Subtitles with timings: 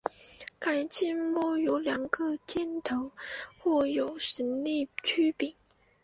[0.57, 3.11] 改进的耒有两个尖头
[3.59, 5.53] 或有省力曲柄。